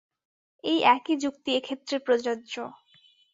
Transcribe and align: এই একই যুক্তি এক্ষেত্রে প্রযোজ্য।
এই 0.63 0.79
একই 0.87 1.15
যুক্তি 1.17 1.49
এক্ষেত্রে 1.55 1.95
প্রযোজ্য। 1.99 2.53